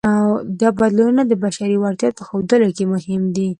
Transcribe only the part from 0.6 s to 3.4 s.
بدلونونه د بشري وړتیا په ښودلو کې مهم